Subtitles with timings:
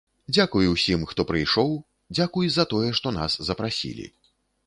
[0.35, 1.69] Дзякуй усім, хто прыйшоў,
[2.15, 4.05] дзякуй за тое, што нас запрасілі.